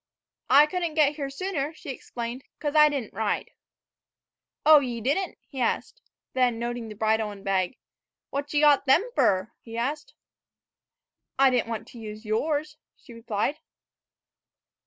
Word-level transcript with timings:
"I 0.49 0.65
couldn't 0.65 0.95
get 0.95 1.17
here 1.17 1.29
sooner," 1.29 1.75
she 1.75 1.91
explained, 1.91 2.43
"'cause 2.59 2.73
I 2.75 2.89
didn't 2.89 3.13
ride." 3.13 3.51
"Oh, 4.65 4.79
ye 4.79 4.99
didn't?" 4.99 5.37
he 5.47 5.59
said. 5.59 5.93
Then, 6.33 6.57
noting 6.57 6.89
the 6.89 6.95
bridle 6.95 7.29
and 7.29 7.43
bag, 7.45 7.77
"What 8.31 8.51
ye 8.51 8.61
got 8.61 8.87
them 8.87 9.07
fer?" 9.15 9.51
he 9.61 9.77
asked. 9.77 10.15
"I 11.37 11.51
didn't 11.51 11.67
want 11.69 11.87
to 11.89 11.99
use 11.99 12.25
yours," 12.25 12.77
she 12.97 13.13
replied. 13.13 13.59